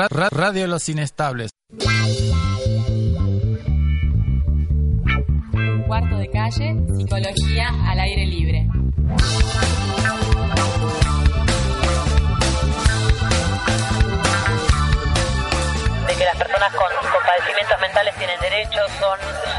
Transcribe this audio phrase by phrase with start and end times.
[0.00, 1.50] Ra- ra- Radio Los Inestables.
[5.86, 8.66] Cuarto de calle, psicología al aire libre.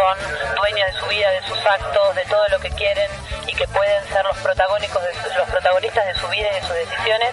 [0.01, 0.17] Son,
[0.57, 3.09] dueños de su vida, de sus actos, de todo lo que quieren
[3.47, 7.31] y que pueden ser los protagonistas de su vida y de sus decisiones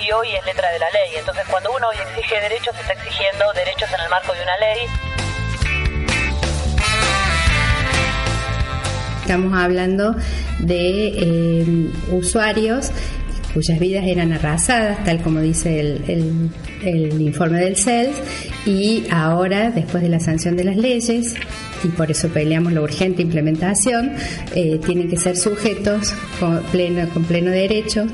[0.00, 1.10] y hoy es letra de la ley.
[1.16, 4.78] Entonces cuando uno hoy exige derechos, está exigiendo derechos en el marco de una ley.
[9.22, 10.16] Estamos hablando
[10.58, 12.90] de eh, usuarios
[13.54, 16.50] cuyas vidas eran arrasadas, tal como dice el-
[16.82, 18.16] el informe del CELS,
[18.64, 21.34] y ahora, después de la sanción de las leyes,
[21.84, 24.12] y por eso peleamos la urgente implementación,
[24.54, 28.06] eh, tienen que ser sujetos con pleno, con pleno derecho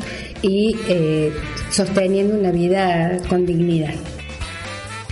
[0.42, 1.32] y eh,
[1.70, 3.94] sosteniendo una vida con dignidad.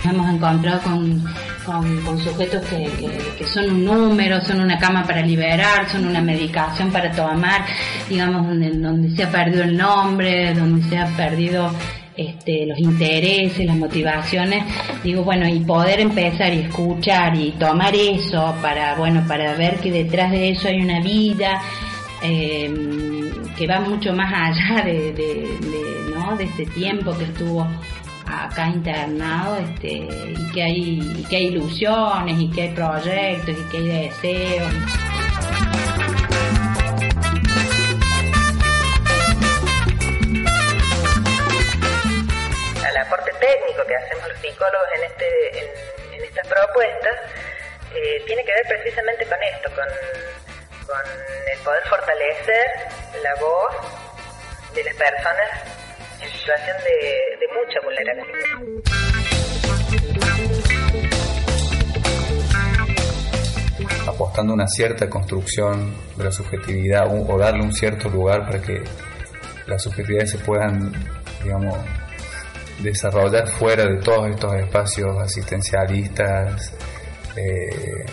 [0.03, 1.23] Hemos encontrado con,
[1.65, 6.05] con- con sujetos que, que- que son un número, son una cama para liberar, son
[6.05, 7.65] una medicación para tomar,
[8.07, 11.71] digamos, donde, donde se ha perdido el nombre, donde se ha perdido
[12.17, 14.63] este, los intereses, las motivaciones,
[15.03, 19.91] digo, bueno, y poder empezar y escuchar y tomar eso para, bueno, para ver que
[19.91, 21.61] detrás de eso hay una vida,
[22.23, 22.73] eh,
[23.57, 25.59] que va mucho más allá de,
[26.13, 26.35] ¿no?
[26.37, 27.67] de ese tiempo que estuvo
[28.25, 33.71] acá internado este, y que hay y que hay ilusiones y que hay proyectos y
[33.71, 34.73] que hay deseos
[44.65, 45.65] psicólogos en, este, en,
[46.13, 47.19] en estas propuestas
[47.93, 49.85] eh, tiene que ver precisamente con esto, con,
[51.51, 52.65] el poder fortalecer
[53.23, 53.75] la voz
[54.75, 55.49] de las personas
[56.21, 58.85] en situación de, de mucha vulnerabilidad.
[64.07, 68.83] apostando una cierta construcción de la subjetividad o darle un cierto lugar para que
[69.65, 70.93] las subjetividades se puedan,
[71.43, 71.75] digamos,
[72.79, 76.73] desarrollar fuera de todos estos espacios asistencialistas,
[77.35, 78.05] eh,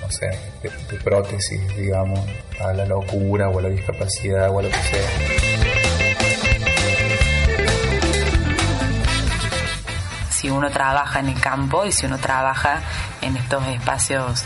[0.00, 0.26] no sé,
[0.62, 2.20] de, de prótesis, digamos,
[2.60, 5.52] a la locura o a la discapacidad o a lo que sea.
[10.42, 12.80] si uno trabaja en el campo y si uno trabaja
[13.20, 14.42] en estos espacios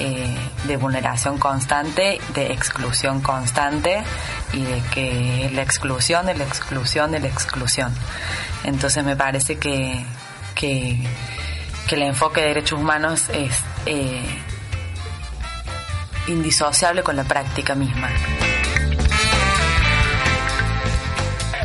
[0.00, 4.02] eh, de vulneración constante, de exclusión constante
[4.52, 7.92] y de que la exclusión de la exclusión de la exclusión.
[8.64, 10.04] Entonces me parece que,
[10.54, 10.98] que,
[11.86, 14.22] que el enfoque de derechos humanos es eh,
[16.28, 18.08] indisociable con la práctica misma.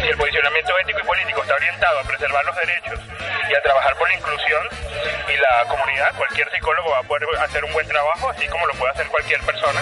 [0.02, 0.94] El posicionamiento y
[1.64, 3.00] orientado a preservar los derechos
[3.50, 4.62] y a trabajar por la inclusión
[5.30, 8.74] y la comunidad, cualquier psicólogo va a poder hacer un buen trabajo, así como lo
[8.74, 9.82] puede hacer cualquier persona.